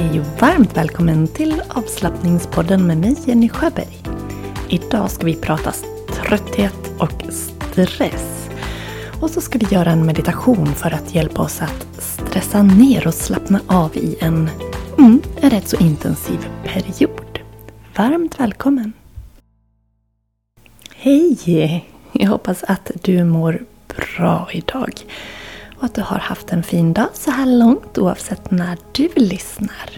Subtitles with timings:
[0.00, 3.98] Hej och varmt välkommen till avslappningspodden med mig Jenny Sjöberg.
[4.68, 5.72] Idag ska vi prata
[6.08, 8.48] trötthet och stress.
[9.20, 13.14] Och så ska vi göra en meditation för att hjälpa oss att stressa ner och
[13.14, 14.50] slappna av i en,
[14.98, 17.38] mm, rätt så intensiv period.
[17.96, 18.92] Varmt välkommen!
[20.94, 21.84] Hej!
[22.12, 23.62] Jag hoppas att du mår
[23.96, 24.92] bra idag
[25.80, 29.90] och att du har haft en fin dag så här långt oavsett när du lyssnar.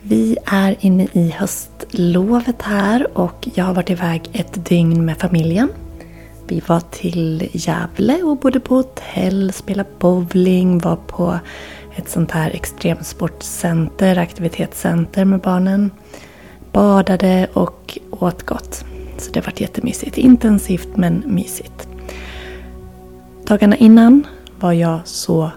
[0.00, 5.68] Vi är inne i höstlovet här och jag har varit iväg ett dygn med familjen.
[6.46, 11.38] Vi var till Gävle och bodde på hotell, spelade bowling, var på
[11.96, 15.90] ett sånt här extremsportcenter, aktivitetscenter med barnen.
[16.72, 18.84] Badade och åt gott.
[19.18, 20.18] Så det har varit jättemysigt.
[20.18, 21.88] Intensivt men mysigt.
[23.46, 24.26] Dagarna innan
[24.60, 25.50] var jag så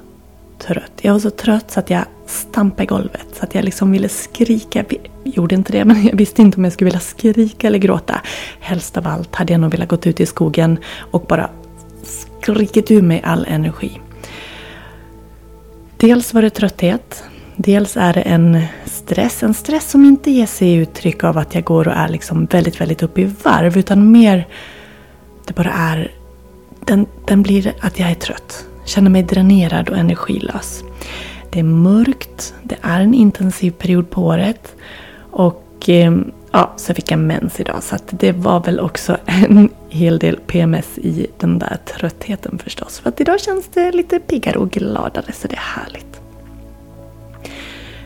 [0.67, 0.91] trött.
[1.01, 3.27] Jag var så trött så att jag stampade i golvet.
[3.33, 4.85] Så att jag liksom ville skrika.
[4.89, 8.21] Jag gjorde inte det, men jag visste inte om jag skulle vilja skrika eller gråta.
[8.59, 10.77] Helst av allt hade jag nog velat gå ut i skogen
[11.11, 11.49] och bara
[12.41, 14.01] skrikit ur mig all energi.
[15.97, 17.23] Dels var det trötthet.
[17.55, 19.43] Dels är det en stress.
[19.43, 22.81] En stress som inte ger sig uttryck av att jag går och är liksom väldigt,
[22.81, 23.77] väldigt uppe i varv.
[23.77, 24.47] Utan mer,
[25.45, 26.11] det bara är,
[26.85, 30.83] den, den blir att jag är trött känner mig dränerad och energilös.
[31.49, 34.75] Det är mörkt, det är en intensiv period på året
[35.31, 39.69] och ehm, ja, så fick jag mens idag så att det var väl också en
[39.89, 42.99] hel del PMS i den där tröttheten förstås.
[42.99, 46.20] För att idag känns det lite piggare och gladare så det är härligt.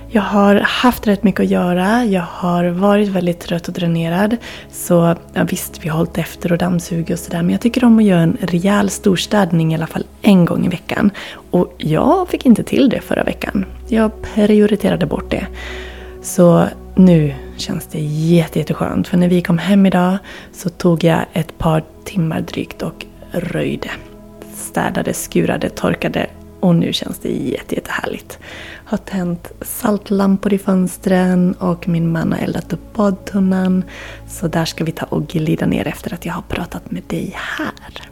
[0.09, 2.06] Jag har haft rätt mycket att göra.
[2.06, 4.38] Jag har varit väldigt trött och dränerad.
[4.72, 7.42] Så ja, visst, vi har hållit efter och dammsugit och sådär.
[7.42, 10.70] Men jag tycker om att göra en rejäl storstädning i alla fall en gång i
[10.70, 11.12] veckan.
[11.52, 13.66] Och jag fick inte till det förra veckan.
[13.88, 15.47] Jag prioriterade bort det.
[16.22, 19.08] Så nu känns det jätteskönt.
[19.08, 20.17] För när vi kom hem idag
[20.53, 23.90] så tog jag ett par timmar drygt och röjde.
[24.56, 26.28] Städade, skurade, torkade
[26.66, 28.40] och nu känns det jätte, jättehärligt.
[28.86, 33.84] Har tänt saltlampor i fönstren och min man har eldat upp badtunnan.
[34.28, 37.34] Så där ska vi ta och glida ner efter att jag har pratat med dig
[37.36, 38.09] här.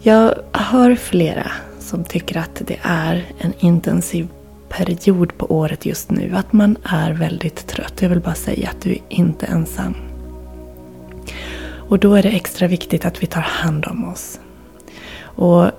[0.00, 4.28] Jag hör flera som tycker att det är en intensiv
[4.68, 6.32] period på året just nu.
[6.34, 8.02] Att man är väldigt trött.
[8.02, 9.94] Jag vill bara säga att du är inte ensam.
[11.88, 14.40] Och då är det extra viktigt att vi tar hand om oss.
[15.22, 15.70] Och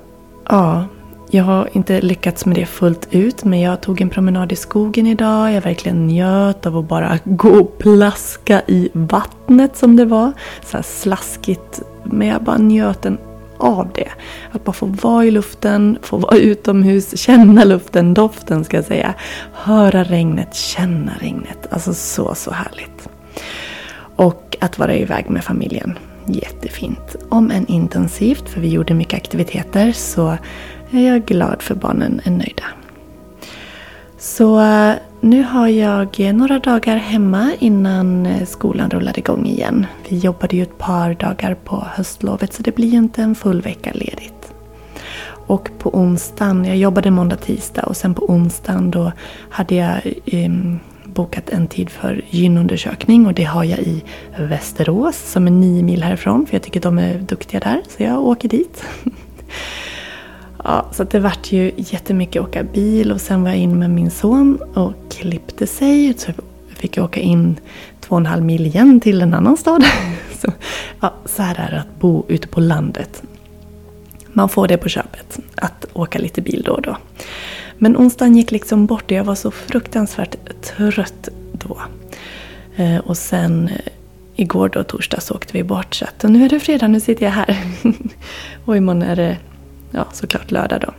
[0.50, 0.86] ja,
[1.30, 5.08] jag har inte lyckats med det fullt ut men jag tog en promenad i skogen
[5.08, 5.54] idag.
[5.54, 10.32] Jag verkligen njöt av att bara gå och plaska i vattnet som det var.
[10.66, 11.82] Så här slaskigt.
[12.04, 13.18] Men jag bara njöt en
[13.58, 14.12] av det.
[14.52, 19.14] Att bara få vara i luften, få vara utomhus, känna luften, doften ska jag säga.
[19.54, 21.68] Höra regnet, känna regnet.
[21.70, 23.10] Alltså så, så härligt.
[24.16, 25.98] Och att vara iväg med familjen.
[26.28, 27.16] Jättefint.
[27.30, 30.38] Om än intensivt, för vi gjorde mycket aktiviteter, så
[30.92, 32.64] är jag glad för barnen är nöjda.
[34.18, 39.86] Så eh, nu har jag några dagar hemma innan eh, skolan rullar igång igen.
[40.10, 43.62] Vi jobbade ju ett par dagar på höstlovet så det blir ju inte en full
[43.62, 44.54] vecka ledigt.
[45.48, 49.12] Och på onsdagen, jag jobbade måndag, tisdag och sen på onsdagen då
[49.50, 50.02] hade jag
[50.34, 50.80] um,
[51.18, 54.04] bokat en tid för gynundersökning och det har jag i
[54.38, 58.26] Västerås som är nio mil härifrån för jag tycker de är duktiga där så jag
[58.26, 58.84] åker dit.
[60.64, 64.12] Ja, så det vart ju jättemycket åka bil och sen var jag in med min
[64.12, 66.14] son och klippte sig.
[66.18, 66.32] Så
[66.70, 67.60] fick jag åka in
[68.00, 69.84] två och en halv mil igen till en annan stad.
[70.42, 70.52] Så,
[71.00, 73.24] ja, så här är det att bo ute på landet.
[74.28, 76.98] Man får det på köpet, att åka lite bil då och då.
[77.78, 81.82] Men onsdagen gick liksom bort och jag var så fruktansvärt trött då.
[82.76, 83.92] Eh, och sen eh,
[84.36, 85.96] igår då, torsdag, så åkte vi bort.
[85.96, 87.58] Så att, och nu är det fredag, nu sitter jag här.
[88.66, 89.38] och imorgon är det
[89.92, 90.94] ja, såklart lördag då.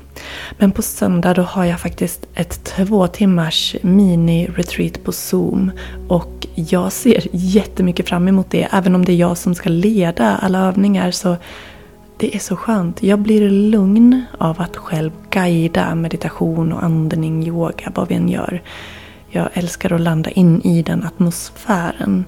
[0.59, 5.71] Men på söndag då har jag faktiskt ett två timmars mini-retreat på Zoom.
[6.09, 8.69] Och jag ser jättemycket fram emot det.
[8.73, 11.37] Även om det är jag som ska leda alla övningar så
[12.19, 13.03] det är så skönt.
[13.03, 18.63] Jag blir lugn av att själv guida meditation och andning, yoga, vad vi än gör.
[19.31, 22.25] Jag älskar att landa in i den atmosfären.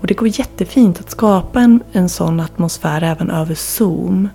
[0.00, 4.28] Och det går jättefint att skapa en, en sån atmosfär även över Zoom.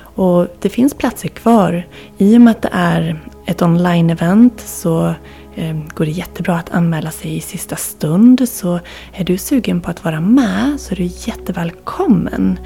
[0.00, 1.86] Och det finns platser kvar.
[2.18, 5.14] I och med att det är ett online-event så
[5.54, 8.48] eh, går det jättebra att anmäla sig i sista stund.
[8.48, 8.80] Så
[9.12, 12.58] är du sugen på att vara med så är du jättevälkommen.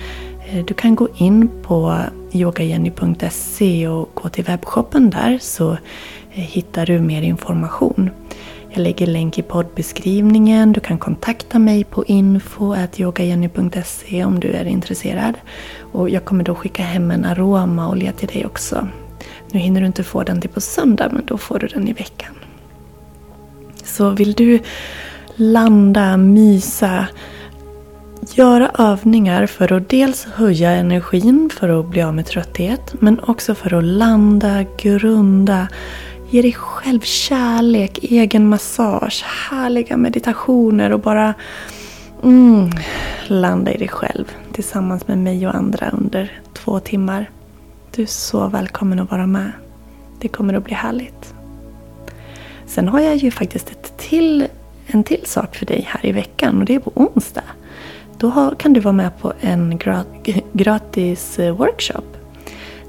[0.52, 1.98] Eh, du kan gå in på
[2.32, 5.78] yogajenny.se och gå till webbshoppen där så eh,
[6.30, 8.10] hittar du mer information.
[8.70, 10.72] Jag lägger länk i poddbeskrivningen.
[10.72, 15.34] Du kan kontakta mig på info.yogajenny.se om du är intresserad.
[15.92, 18.88] Och jag kommer då skicka hem en aromaolja till dig också.
[19.50, 21.92] Nu hinner du inte få den till på söndag men då får du den i
[21.92, 22.34] veckan.
[23.84, 24.58] Så vill du
[25.36, 27.06] landa, mysa,
[28.30, 33.54] göra övningar för att dels höja energin för att bli av med trötthet men också
[33.54, 35.68] för att landa, grunda,
[36.30, 41.34] ge dig själv kärlek, egen massage, härliga meditationer och bara
[42.22, 42.70] mm,
[43.26, 47.30] landa i dig själv tillsammans med mig och andra under två timmar.
[47.94, 49.52] Du är så välkommen att vara med.
[50.20, 51.34] Det kommer att bli härligt.
[52.66, 54.46] Sen har jag ju faktiskt ett till,
[54.86, 57.42] en till sak för dig här i veckan och det är på onsdag.
[58.22, 59.80] Då kan du vara med på en
[60.52, 62.04] gratis eh, workshop.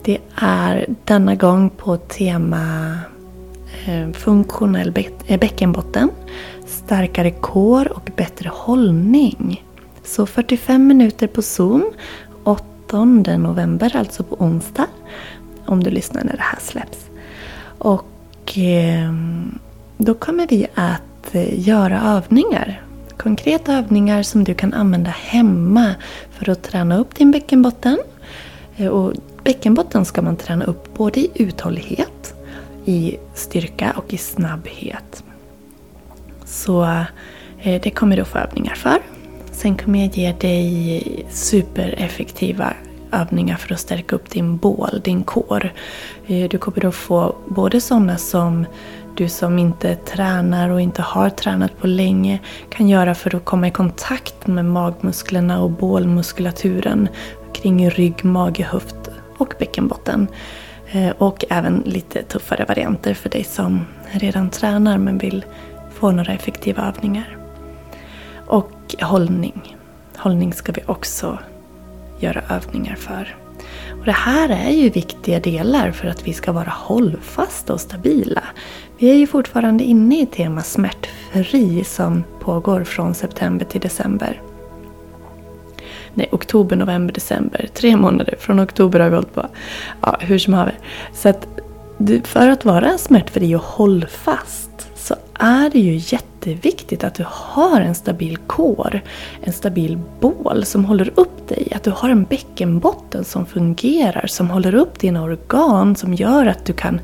[0.03, 2.97] Det är denna gång på tema
[3.85, 4.94] eh, funktionell
[5.27, 6.09] eh, bäckenbotten,
[6.65, 9.65] starkare kår och bättre hållning.
[10.03, 11.91] Så 45 minuter på Zoom
[12.44, 14.88] 8 november, alltså på onsdag.
[15.65, 17.09] Om du lyssnar när det här släpps.
[17.77, 19.59] Och ehm,
[19.97, 22.82] då kommer vi att göra övningar.
[23.18, 25.95] Konkreta övningar som du kan använda hemma
[26.31, 27.98] för att träna upp din bäckenbotten.
[28.77, 29.13] Eh, och
[29.44, 32.33] bäckenbotten ska man träna upp både i uthållighet,
[32.86, 35.24] i styrka och i snabbhet.
[36.45, 36.83] Så
[37.60, 38.98] eh, det kommer du få övningar för.
[39.51, 42.74] Sen kommer jag ge dig supereffektiva
[43.12, 45.74] övningar för att stärka upp din bål, din kår.
[46.27, 48.66] Eh, du kommer att få både sådana som
[49.15, 52.39] du som inte tränar och inte har tränat på länge
[52.69, 57.07] kan göra för att komma i kontakt med magmusklerna och bålmuskulaturen
[57.54, 60.27] kring rygg, mage, höft och bäckenbotten.
[60.92, 65.45] Eh, och även lite tuffare varianter för dig som redan tränar men vill
[65.94, 67.38] få några effektiva övningar.
[68.48, 69.77] Och hållning.
[70.18, 71.39] Hållning ska vi också
[72.19, 73.43] göra övningar för.
[74.04, 78.44] Och det här är ju viktiga delar för att vi ska vara hållfasta och stabila.
[78.98, 84.42] Vi är ju fortfarande inne i tema smärtfri som pågår från september till december.
[86.14, 87.70] Nej, oktober, november, december.
[87.74, 88.36] Tre månader.
[88.40, 89.48] Från oktober har vi hållit på.
[90.02, 90.80] Ja, hur som haver.
[91.14, 91.48] Så att
[92.24, 95.96] för att vara smärtfri och hållfast så är det ju
[96.48, 99.01] jätteviktigt att du har en stabil kår,
[99.44, 101.68] en stabil bål som håller upp dig.
[101.75, 106.66] Att du har en bäckenbotten som fungerar, som håller upp dina organ, som gör att
[106.66, 107.01] du kan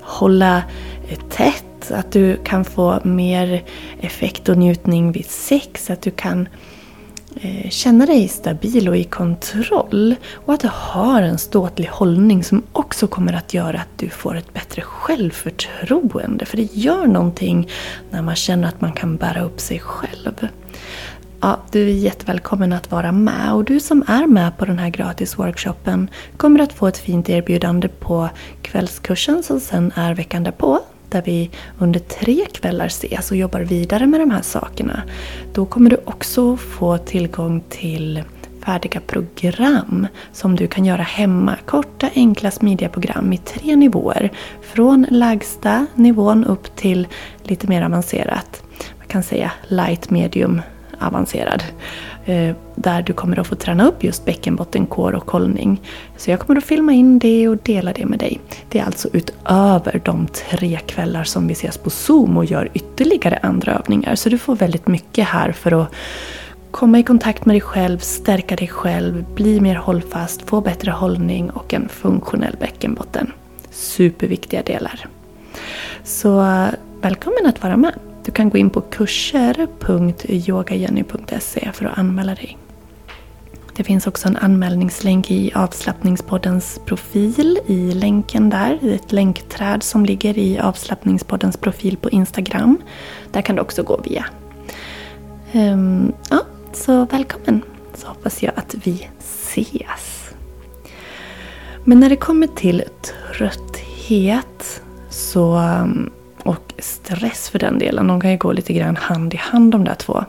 [0.00, 0.62] hålla
[1.08, 3.62] eh, tätt, att du kan få mer
[4.00, 6.48] effekt och njutning vid sex, att du kan
[7.40, 10.14] Eh, känna dig stabil och i kontroll.
[10.34, 14.36] Och att du har en ståtlig hållning som också kommer att göra att du får
[14.36, 16.44] ett bättre självförtroende.
[16.44, 17.68] För det gör någonting
[18.10, 20.48] när man känner att man kan bära upp sig själv.
[21.40, 24.90] Ja, du är jättevälkommen att vara med och du som är med på den här
[24.90, 28.28] gratis workshopen kommer att få ett fint erbjudande på
[28.62, 30.80] kvällskursen som sen är veckan därpå
[31.16, 35.02] där vi under tre kvällar ses och jobbar vidare med de här sakerna.
[35.52, 38.22] Då kommer du också få tillgång till
[38.64, 41.56] färdiga program som du kan göra hemma.
[41.66, 44.30] Korta, enkla, smidiga program i tre nivåer.
[44.62, 47.08] Från lägsta nivån upp till
[47.42, 48.62] lite mer avancerat.
[48.98, 50.62] Man kan säga light, medium,
[51.00, 51.62] avancerad.
[52.26, 55.80] Eh, där du kommer att få träna upp just bäckenbottenkår och hållning.
[56.16, 58.40] Så jag kommer att filma in det och dela det med dig.
[58.68, 63.38] Det är alltså utöver de tre kvällar som vi ses på Zoom och gör ytterligare
[63.42, 64.14] andra övningar.
[64.14, 65.94] Så du får väldigt mycket här för att
[66.70, 71.50] komma i kontakt med dig själv, stärka dig själv, bli mer hållfast, få bättre hållning
[71.50, 73.32] och en funktionell bäckenbotten.
[73.70, 75.06] Superviktiga delar.
[76.04, 76.68] Så eh,
[77.00, 77.92] välkommen att vara med!
[78.26, 82.58] Du kan gå in på kurser.yogajenny.se för att anmäla dig.
[83.76, 88.78] Det finns också en anmälningslänk i avslappningspoddens profil i länken där.
[88.82, 92.78] I ett länkträd som ligger i avslappningspoddens profil på Instagram.
[93.32, 94.24] Där kan du också gå via.
[95.52, 96.40] Um, ja,
[96.72, 97.62] så välkommen.
[97.94, 100.30] Så hoppas jag att vi ses.
[101.84, 102.84] Men när det kommer till
[103.32, 106.10] trötthet så ehm,
[106.48, 108.06] och stress för den delen.
[108.06, 110.24] De kan ju gå lite grann hand i hand de där två.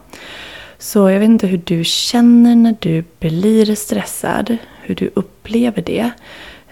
[0.78, 4.58] Så jag vet inte hur du känner när du blir stressad.
[4.82, 6.12] Hur du upplever det.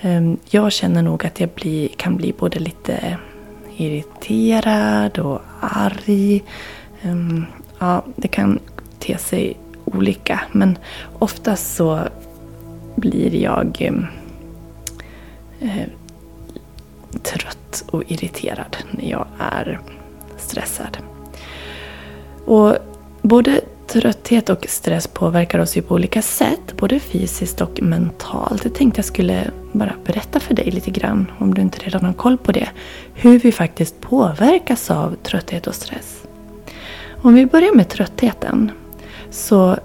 [0.01, 3.17] Ehm, jag känner nog att jag blir, kan bli både lite
[3.77, 6.43] irriterad och arg.
[7.01, 7.45] Ehm,
[7.79, 8.59] ja, det kan
[8.99, 10.41] te sig olika.
[10.51, 10.77] Men
[11.19, 11.99] oftast så
[12.95, 14.05] blir jag ehm,
[15.59, 15.87] eh,
[17.23, 19.79] trött och irriterad när jag är
[20.37, 20.97] stressad.
[22.45, 22.75] Och
[23.21, 28.63] både trötthet och stress påverkar oss ju på olika sätt, både fysiskt och mentalt.
[28.63, 32.13] Jag tänkte jag skulle bara berätta för dig lite grann, om du inte redan har
[32.13, 32.69] koll på det,
[33.13, 36.23] hur vi faktiskt påverkas av trötthet och stress.
[37.21, 38.71] Om vi börjar med tröttheten,
[39.29, 39.77] så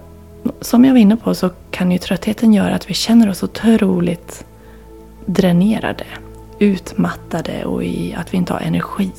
[0.61, 4.45] som jag var inne på så kan ju tröttheten göra att vi känner oss otroligt
[5.27, 6.05] dränerade,
[6.61, 9.11] utmattade och i att vi inte har energi.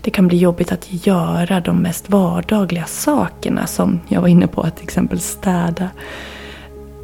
[0.00, 4.60] Det kan bli jobbigt att göra de mest vardagliga sakerna som jag var inne på,
[4.60, 5.90] att till exempel städa.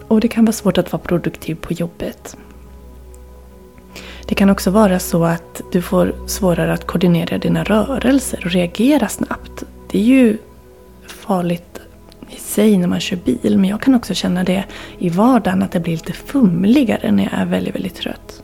[0.08, 2.36] Och det kan vara svårt att vara produktiv på jobbet.
[4.26, 9.08] Det kan också vara så att du får svårare att koordinera dina rörelser och reagera
[9.08, 9.64] snabbt.
[9.90, 10.38] Det är ju
[11.06, 11.80] farligt
[12.30, 14.64] i sig när man kör bil, men jag kan också känna det
[14.98, 18.42] i vardagen att det blir lite fumligare när jag är väldigt, väldigt trött.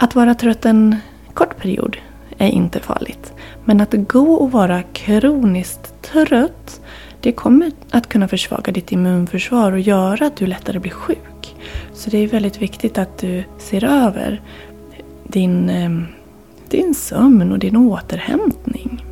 [0.00, 0.96] Att vara trött en
[1.34, 1.96] kort period
[2.38, 3.32] är inte farligt.
[3.64, 6.80] Men att gå och vara kroniskt trött
[7.20, 11.56] det kommer att kunna försvaga ditt immunförsvar och göra att du lättare blir sjuk.
[11.92, 14.42] Så det är väldigt viktigt att du ser över
[15.24, 16.06] din, ehm,
[16.68, 19.04] din sömn och din återhämtning.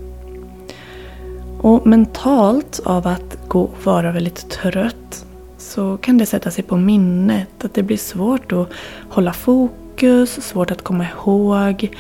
[1.60, 5.26] Och mentalt av att gå och vara väldigt trött
[5.58, 7.64] så kan det sätta sig på minnet.
[7.64, 8.68] Att det blir svårt att
[9.08, 9.85] hålla fokus,
[10.26, 11.90] svårt att komma ihåg.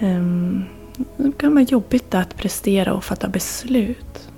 [0.00, 0.64] Ehm,
[1.16, 4.28] det kan vara jobbigt att prestera och fatta beslut.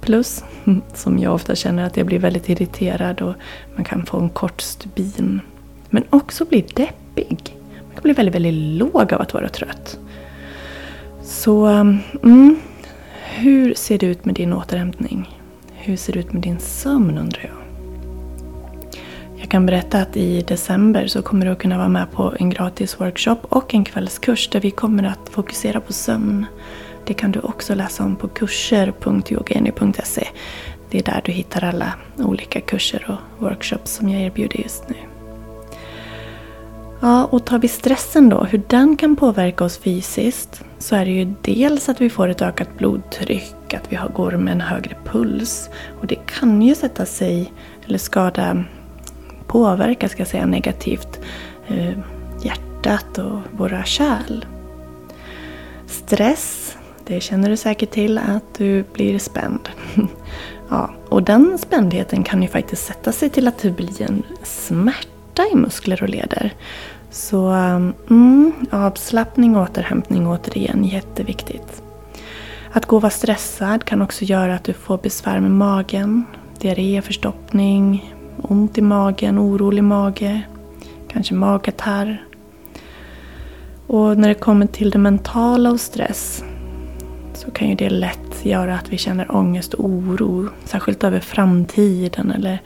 [0.00, 0.44] Plus,
[0.94, 3.34] som jag ofta känner, att jag blir väldigt irriterad och
[3.74, 5.40] man kan få en kort stubin.
[5.90, 7.56] Men också bli deppig.
[7.84, 9.98] Man kan bli väldigt, väldigt låg av att vara trött.
[11.22, 12.56] Så, mm,
[13.34, 15.40] hur ser det ut med din återhämtning?
[15.72, 17.65] Hur ser det ut med din sömn undrar jag?
[19.46, 22.50] Jag kan berätta att i december så kommer du att kunna vara med på en
[22.50, 26.46] gratis workshop och en kvällskurs där vi kommer att fokusera på sömn.
[27.04, 30.28] Det kan du också läsa om på kurser.yogeni.se.
[30.90, 34.96] Det är där du hittar alla olika kurser och workshops som jag erbjuder just nu.
[37.00, 41.12] Ja, och tar vi stressen då, hur den kan påverka oss fysiskt, så är det
[41.12, 45.70] ju dels att vi får ett ökat blodtryck, att vi går med en högre puls.
[46.00, 47.52] Och det kan ju sätta sig,
[47.86, 48.64] eller skada
[49.46, 51.20] påverkar ska jag säga, negativt
[51.66, 51.98] eh,
[52.42, 54.44] hjärtat och våra kärl.
[55.86, 56.76] Stress,
[57.06, 59.68] det känner du säkert till att du blir spänd.
[60.68, 65.42] ja, och den spändheten kan ju faktiskt sätta sig till att det blir en smärta
[65.52, 66.54] i muskler och leder.
[67.10, 67.48] Så
[68.10, 71.82] mm, avslappning och återhämtning återigen jätteviktigt.
[72.72, 76.24] Att gå och vara stressad kan också göra att du får besvär med magen,
[76.58, 80.42] diarré, förstoppning, ont i magen, orolig mage,
[81.08, 82.24] kanske magkatarr.
[83.86, 86.44] Och när det kommer till det mentala och stress
[87.34, 90.48] så kan ju det lätt göra att vi känner ångest och oro.
[90.64, 92.62] Särskilt över framtiden eller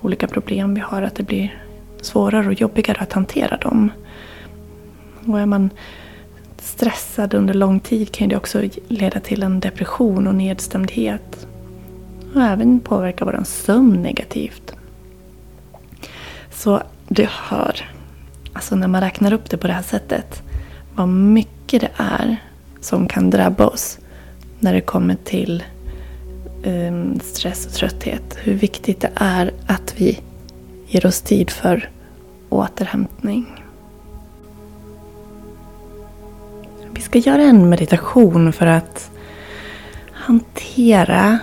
[0.00, 1.02] olika problem vi har.
[1.02, 1.62] Att det blir
[2.00, 3.90] svårare och jobbigare att hantera dem.
[5.26, 5.70] Och är man
[6.58, 11.46] stressad under lång tid kan det också leda till en depression och nedstämdhet.
[12.34, 14.74] Och även påverka vår sömn negativt.
[16.52, 17.90] Så du hör,
[18.52, 20.42] alltså när man räknar upp det på det här sättet,
[20.94, 22.36] vad mycket det är
[22.80, 23.98] som kan drabba oss
[24.60, 25.64] när det kommer till
[26.64, 28.38] um, stress och trötthet.
[28.42, 30.20] Hur viktigt det är att vi
[30.86, 31.90] ger oss tid för
[32.48, 33.46] återhämtning.
[36.90, 39.10] Vi ska göra en meditation för att
[40.12, 41.38] hantera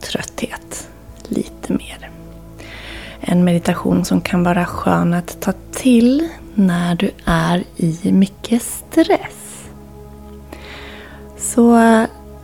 [0.00, 0.88] trötthet
[1.28, 1.97] lite mer.
[3.30, 9.68] En meditation som kan vara skön att ta till när du är i mycket stress.
[11.36, 11.78] Så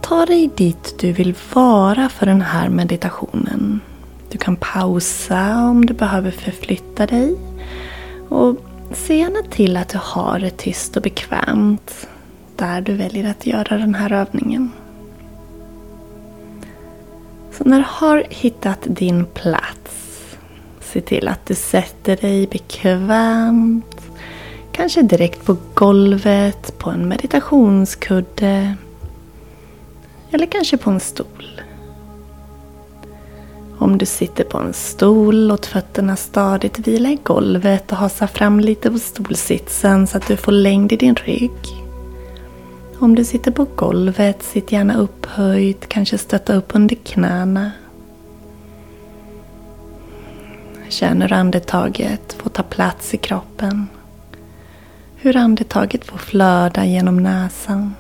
[0.00, 3.81] ta dig dit du vill vara för den här meditationen.
[4.31, 7.37] Du kan pausa om du behöver förflytta dig.
[8.29, 8.57] Och
[8.93, 12.07] se gärna till att du har det tyst och bekvämt
[12.57, 14.73] där du väljer att göra den här övningen.
[17.53, 20.03] Så när du har hittat din plats
[20.95, 24.01] Se till att du sätter dig bekvämt.
[24.73, 28.75] Kanske direkt på golvet, på en meditationskudde.
[30.31, 31.61] Eller kanske på en stol.
[33.79, 38.61] Om du sitter på en stol, låt fötterna stadigt vila i golvet och hasa fram
[38.61, 41.85] lite på stolsitsen så att du får längd i din rygg.
[42.99, 47.71] Om du sitter på golvet, sitt gärna upphöjt, kanske stötta upp under knäna.
[50.95, 53.87] Känn hur andetaget får ta plats i kroppen.
[55.17, 57.95] hur andetaget får flöda genom näsan.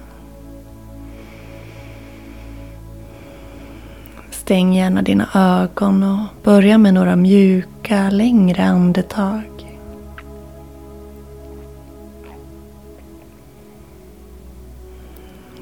[4.30, 9.78] Stäng gärna dina ögon och börja med några mjuka, längre andetag.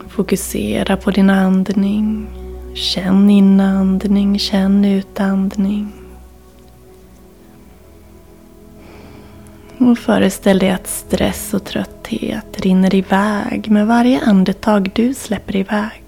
[0.08, 2.26] Fokusera på din andning.
[2.74, 6.01] Känn inandning, känn utandning.
[9.82, 16.02] Och föreställ dig att stress och trötthet rinner iväg med varje andetag du släpper iväg.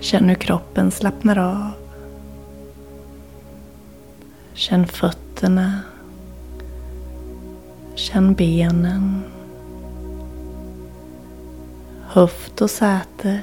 [0.00, 1.70] Känn hur kroppen slappnar av.
[4.54, 5.80] Känn fötterna.
[7.94, 9.31] Känn benen.
[12.14, 13.40] Höft och säte.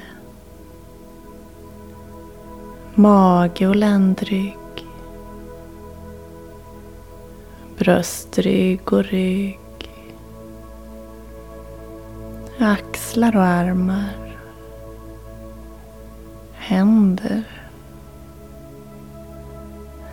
[2.94, 4.86] Mage och ländrygg.
[7.78, 9.58] Bröstrygg och rygg.
[12.58, 14.38] Axlar och armar.
[16.52, 17.42] Händer.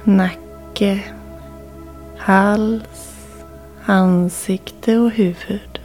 [0.04, 1.04] Nacke.
[2.18, 3.16] Hals.
[3.86, 5.76] Ansikte och huvud.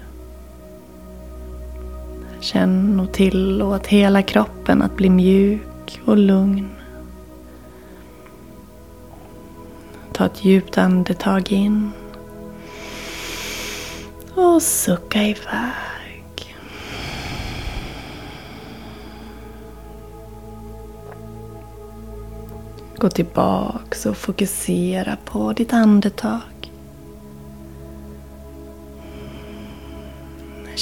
[2.52, 6.68] Känn och tillåt hela kroppen att bli mjuk och lugn.
[10.12, 11.90] Ta ett djupt andetag in.
[14.34, 16.56] Och sucka iväg.
[22.96, 26.51] Gå tillbaks och fokusera på ditt andetag.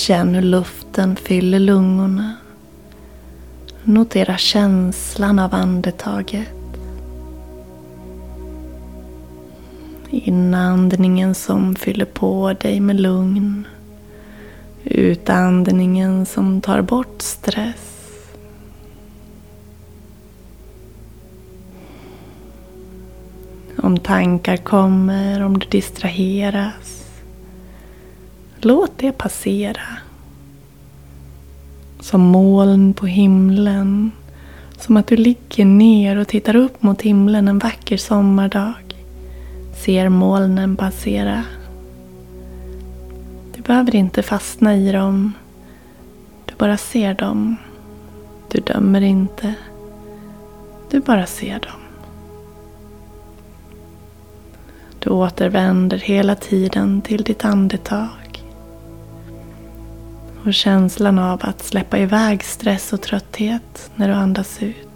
[0.00, 2.37] Känn hur luften fyller lungorna.
[3.85, 6.49] Notera känslan av andetaget.
[10.11, 13.67] Inandningen som fyller på dig med lugn.
[14.84, 18.21] Utandningen som tar bort stress.
[23.76, 27.00] Om tankar kommer, om du distraheras
[28.63, 29.83] Låt det passera.
[32.01, 34.11] Som moln på himlen.
[34.79, 38.73] Som att du ligger ner och tittar upp mot himlen en vacker sommardag.
[39.85, 41.45] Ser molnen passera.
[43.57, 45.33] Du behöver inte fastna i dem.
[46.45, 47.57] Du bara ser dem.
[48.51, 49.55] Du dömer inte.
[50.91, 51.81] Du bara ser dem.
[54.99, 58.20] Du återvänder hela tiden till ditt andetag
[60.45, 64.89] och känslan av att släppa iväg stress och trötthet när du andas ut.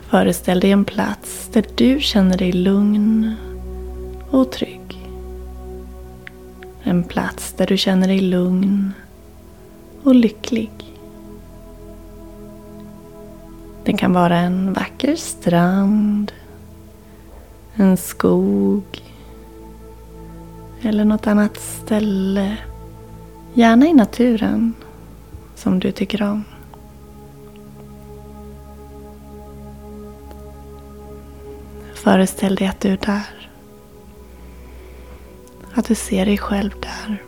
[0.00, 3.34] Föreställ dig en plats där du känner dig lugn
[4.30, 5.08] och trygg.
[6.82, 8.92] En plats där du känner dig lugn
[10.02, 10.70] och lycklig.
[13.84, 16.32] Det kan vara en vacker strand
[17.74, 19.02] en skog
[20.82, 22.56] eller något annat ställe.
[23.54, 24.74] Gärna i naturen
[25.54, 26.44] som du tycker om.
[31.94, 33.50] Föreställ dig att du är där.
[35.74, 37.22] Att du ser dig själv där.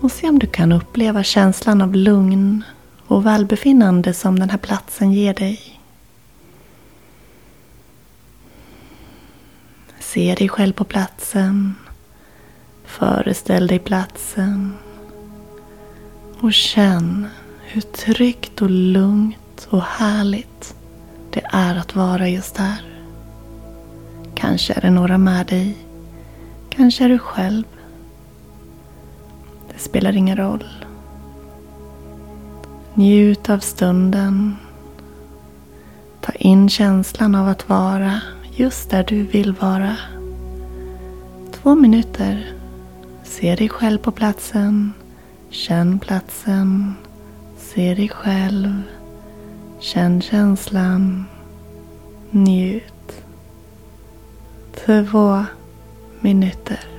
[0.00, 2.64] Och se om du kan uppleva känslan av lugn
[3.06, 5.75] och välbefinnande som den här platsen ger dig.
[10.16, 11.74] Se dig själv på platsen.
[12.84, 14.74] Föreställ dig platsen.
[16.40, 17.26] Och känn
[17.64, 20.74] hur tryggt och lugnt och härligt
[21.30, 22.82] det är att vara just här.
[24.34, 25.76] Kanske är det några med dig.
[26.70, 27.64] Kanske är du själv.
[29.72, 30.64] Det spelar ingen roll.
[32.94, 34.56] Njut av stunden.
[36.20, 38.20] Ta in känslan av att vara
[38.56, 39.96] just där du vill vara.
[41.52, 42.52] Två minuter.
[43.24, 44.92] Se dig själv på platsen.
[45.50, 46.94] Känn platsen.
[47.58, 48.82] Se dig själv.
[49.80, 51.24] Känn känslan.
[52.30, 53.24] Njut.
[54.74, 55.44] Två
[56.20, 56.95] minuter.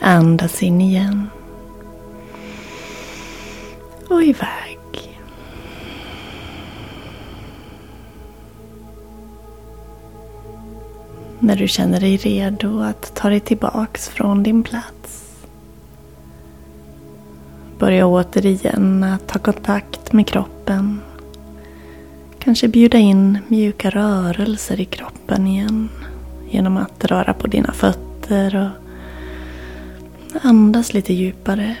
[0.00, 1.28] Andas in igen.
[4.08, 4.78] Och iväg.
[11.38, 15.24] När du känner dig redo att ta dig tillbaks från din plats.
[17.78, 21.00] Börja återigen att ta kontakt med kroppen.
[22.38, 25.88] Kanske bjuda in mjuka rörelser i kroppen igen.
[26.50, 28.83] Genom att röra på dina fötter och
[30.44, 31.76] andas lite djupare.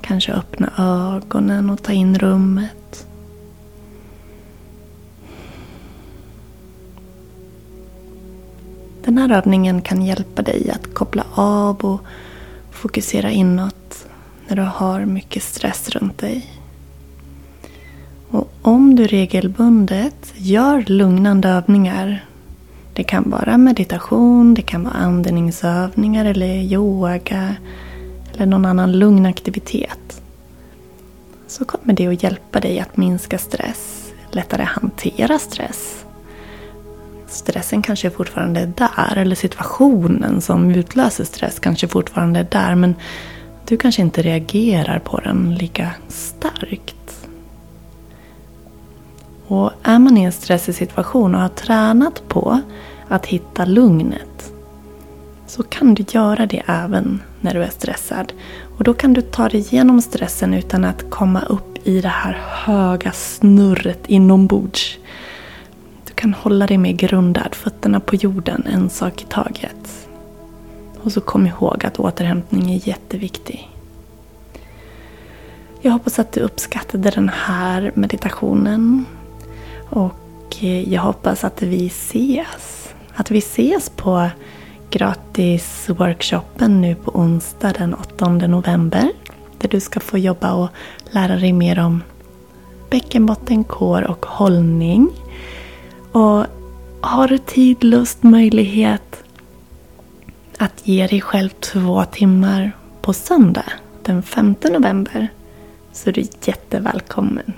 [0.00, 3.06] Kanske öppna ögonen och ta in rummet.
[9.04, 12.00] Den här övningen kan hjälpa dig att koppla av och
[12.70, 14.06] fokusera inåt
[14.48, 16.46] när du har mycket stress runt dig.
[18.28, 22.24] Och om du regelbundet gör lugnande övningar
[22.94, 27.56] det kan vara meditation, det kan vara andningsövningar eller yoga
[28.34, 30.22] eller någon annan lugn aktivitet.
[31.46, 36.04] Så kommer det att hjälpa dig att minska stress, lättare hantera stress.
[37.26, 42.94] Stressen kanske fortfarande är där, eller situationen som utlöser stress kanske fortfarande är där, men
[43.68, 47.01] du kanske inte reagerar på den lika starkt.
[49.46, 52.60] Och är man i en stressig situation och har tränat på
[53.08, 54.52] att hitta lugnet
[55.52, 58.32] så kan du göra det även när du är stressad.
[58.78, 62.40] Och då kan du ta dig igenom stressen utan att komma upp i det här
[62.48, 64.98] höga snurret inombords.
[66.06, 70.08] Du kan hålla dig mer grundad, fötterna på jorden, en sak i taget.
[71.02, 73.68] Och så kom ihåg att återhämtning är jätteviktig.
[75.80, 79.04] Jag hoppas att du uppskattade den här meditationen.
[79.92, 82.94] Och eh, jag hoppas att vi ses.
[83.14, 84.28] Att vi ses på
[84.90, 89.12] gratisworkshopen nu på onsdag den 8 november.
[89.58, 90.68] Där du ska få jobba och
[91.10, 92.02] lära dig mer om
[92.90, 95.10] bäckenbottenkår och hållning.
[96.12, 96.46] Och
[97.00, 99.22] har du tid, lust, möjlighet
[100.58, 105.28] att ge dig själv två timmar på söndag den 5 november
[105.92, 107.52] så är du jättevälkommen.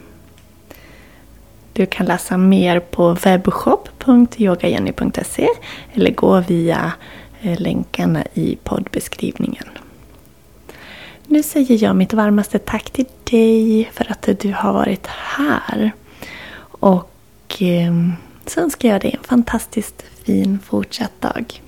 [1.74, 5.48] Du kan läsa mer på webbshop.yogajenny.se
[5.92, 6.92] eller gå via
[7.40, 9.64] eh, länkarna i poddbeskrivningen.
[11.26, 15.92] Nu säger jag mitt varmaste tack till dig för att du har varit här.
[16.64, 17.10] Och
[17.58, 18.12] ehm,
[18.46, 21.62] så önskar jag dig en fantastiskt fin fortsatt dag.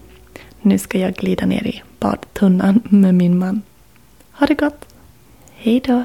[0.61, 3.63] Nu ska jag glida ner i badtunnan med min man.
[4.33, 4.85] Ha det gott!
[5.55, 6.05] Hejdå!